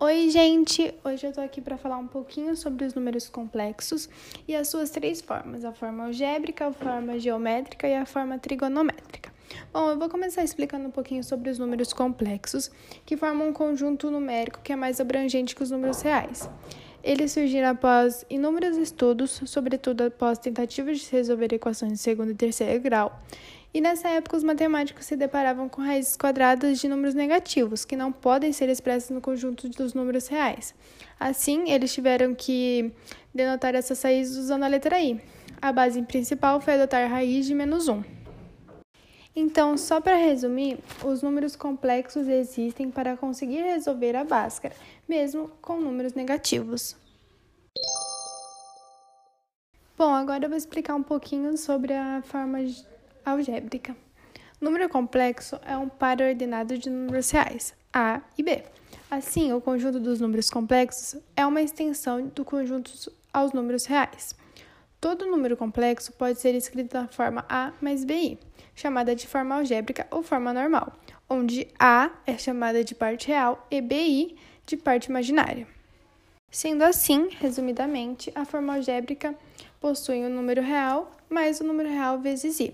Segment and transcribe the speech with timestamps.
[0.00, 0.94] Oi, gente!
[1.02, 4.08] Hoje eu tô aqui para falar um pouquinho sobre os números complexos
[4.46, 9.32] e as suas três formas: a forma algébrica, a forma geométrica e a forma trigonométrica.
[9.72, 12.70] Bom, eu vou começar explicando um pouquinho sobre os números complexos,
[13.04, 16.48] que formam um conjunto numérico que é mais abrangente que os números reais.
[17.02, 22.80] Eles surgiram após inúmeros estudos, sobretudo após tentativas de resolver equações de segundo e terceiro
[22.80, 23.22] grau,
[23.72, 28.10] e nessa época, os matemáticos se deparavam com raízes quadradas de números negativos, que não
[28.10, 30.74] podem ser expressas no conjunto dos números reais.
[31.20, 32.90] Assim, eles tiveram que
[33.34, 35.20] denotar essas raízes usando a letra i.
[35.60, 38.17] A base principal foi adotar a raiz de menos 1.
[39.40, 44.74] Então, só para resumir, os números complexos existem para conseguir resolver a Bhaskara,
[45.08, 46.96] mesmo com números negativos.
[49.96, 52.58] Bom, agora eu vou explicar um pouquinho sobre a forma
[53.24, 53.96] algébrica.
[54.60, 58.64] Número complexo é um par ordenado de números reais, A e B.
[59.08, 62.90] Assim, o conjunto dos números complexos é uma extensão do conjunto
[63.32, 64.34] aos números reais.
[65.00, 68.36] Todo número complexo pode ser escrito da forma A mais BI,
[68.78, 70.92] chamada de forma algébrica ou forma normal,
[71.28, 75.66] onde A é chamada de parte real e BI de parte imaginária.
[76.48, 79.34] Sendo assim, resumidamente, a forma algébrica
[79.80, 82.72] possui o número real mais o número real vezes i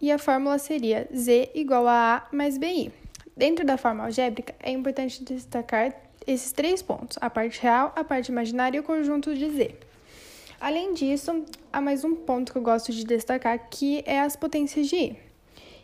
[0.00, 2.90] e a fórmula seria Z igual a A mais BI.
[3.36, 5.94] Dentro da forma algébrica, é importante destacar
[6.26, 9.91] esses três pontos: a parte real, a parte imaginária e o conjunto de Z.
[10.62, 14.86] Além disso, há mais um ponto que eu gosto de destacar, que é as potências
[14.86, 15.16] de i.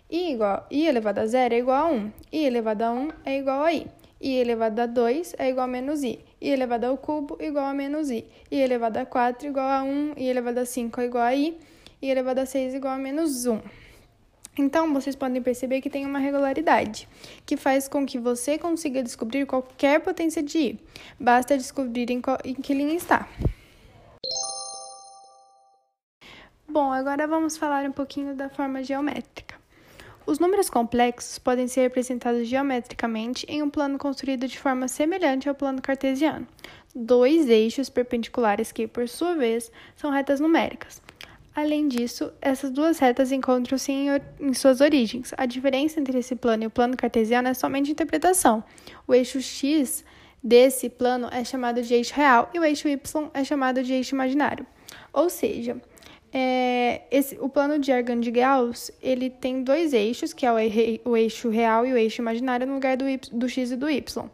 [0.09, 3.39] i, igual, i elevado a zero é igual a 1, i elevado a 1 é
[3.39, 3.89] igual a i,
[4.21, 7.75] i elevado a 2 é igual a menos i, i elevado ao cubo igual a
[7.75, 11.25] menos i, i elevado a 4 igual a 1, i elevado a 5 é igual
[11.25, 11.59] a i,
[12.01, 13.61] i elevado a 6 igual a menos 1.
[14.56, 17.09] Então, vocês podem perceber que tem uma regularidade,
[17.45, 20.81] que faz com que você consiga descobrir qualquer potência de I.
[21.19, 23.29] Basta descobrir em, qual, em que linha está.
[26.71, 29.55] Bom, agora vamos falar um pouquinho da forma geométrica.
[30.27, 35.55] Os números complexos podem ser representados geometricamente em um plano construído de forma semelhante ao
[35.55, 36.47] plano cartesiano.
[36.95, 41.01] Dois eixos perpendiculares que, por sua vez, são retas numéricas.
[41.55, 44.09] Além disso, essas duas retas encontram-se em,
[44.39, 45.33] em, suas origens.
[45.39, 48.62] A diferença entre esse plano e o plano cartesiano é somente interpretação.
[49.07, 50.05] O eixo x
[50.45, 53.01] desse plano é chamado de eixo real e o eixo y
[53.33, 54.67] é chamado de eixo imaginário.
[55.15, 55.81] Ou seja,
[56.33, 61.11] é, esse, o plano de Argand de Gauss ele tem dois eixos, que é o,
[61.11, 63.89] o eixo real e o eixo imaginário, no lugar do, y, do x e do
[63.89, 64.31] y.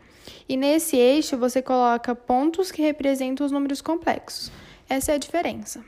[0.48, 4.50] E nesse eixo você coloca pontos que representam os números complexos.
[4.88, 5.84] Essa é a diferença.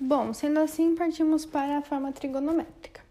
[0.00, 3.02] Bom, sendo assim, partimos para a forma trigonométrica.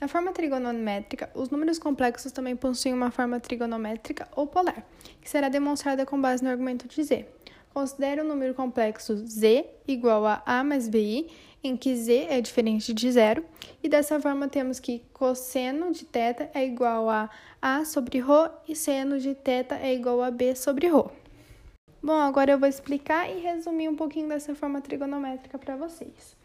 [0.00, 4.82] Na forma trigonométrica, os números complexos também possuem uma forma trigonométrica ou polar,
[5.20, 7.26] que será demonstrada com base no argumento de z.
[7.73, 11.27] Considere o número complexo z igual a a mais bi,
[11.61, 13.43] em que z é diferente de zero,
[13.83, 17.29] e dessa forma temos que cosseno de θ é igual a
[17.61, 21.09] a sobre ρ e seno de θ é igual a b sobre ρ.
[22.01, 26.37] Bom, agora eu vou explicar e resumir um pouquinho dessa forma trigonométrica para vocês.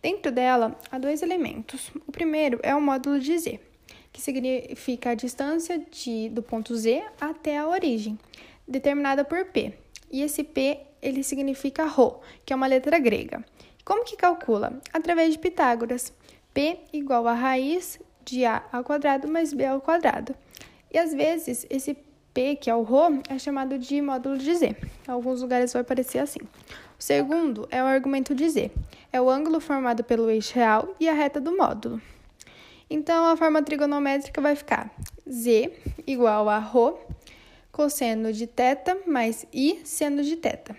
[0.00, 1.90] Dentro dela, há dois elementos.
[2.06, 3.60] O primeiro é o módulo de z,
[4.12, 8.18] que significa a distância de, do ponto z até a origem,
[8.66, 9.74] determinada por p.
[10.11, 13.43] e esse p, ele significa rho, que é uma letra grega.
[13.83, 14.79] Como que calcula?
[14.91, 16.13] Através de Pitágoras.
[16.53, 20.35] p igual a raiz de a ao quadrado mais b ao quadrado.
[20.91, 21.95] E às vezes, esse
[22.35, 24.75] P, que é o Rho, é chamado de módulo de Z.
[25.07, 26.39] Em alguns lugares vai aparecer assim.
[26.41, 28.71] O segundo é o argumento de Z.
[29.11, 32.01] É o ângulo formado pelo eixo real e a reta do módulo.
[32.89, 34.93] Então, a forma trigonométrica vai ficar
[35.29, 35.71] Z
[36.05, 36.99] igual a Rho,
[37.74, 40.74] cosseno de θ mais I seno de θ.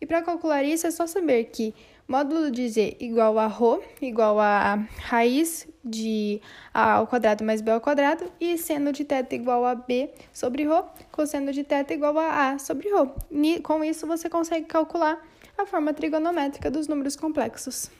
[0.00, 1.74] E para calcular isso, é só saber que
[2.06, 6.40] módulo de z igual a ρ, igual a raiz de
[6.72, 10.64] a ao quadrado mais b ao quadrado, e seno de θ igual a b sobre
[10.64, 13.60] ρ, cosseno de θ igual a a sobre ρ.
[13.62, 15.20] Com isso, você consegue calcular
[15.58, 17.90] a forma trigonométrica dos números complexos.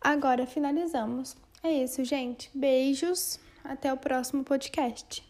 [0.00, 1.36] Agora finalizamos.
[1.62, 2.50] É isso, gente.
[2.52, 3.38] Beijos.
[3.62, 5.22] Até o próximo podcast.